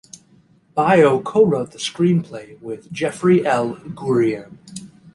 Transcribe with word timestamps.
Baio 0.75 1.23
co-wrote 1.23 1.73
the 1.73 1.77
screenplay 1.77 2.59
with 2.59 2.91
Jeffrey 2.91 3.45
L. 3.45 3.75
Gurian. 3.75 4.57